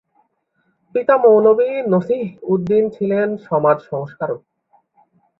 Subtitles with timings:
[0.95, 4.41] পিতা মৌলবি নসিহ্উদ্দীন ছিলেন সমাজ-সংস্কারক।